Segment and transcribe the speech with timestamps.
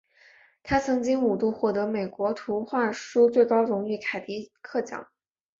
[0.63, 5.07] 他曾经五度获得美国图画书最高荣誉凯迪克奖。